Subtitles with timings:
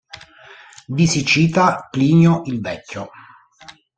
[0.87, 3.11] Vi si cita Plinio il Vecchio.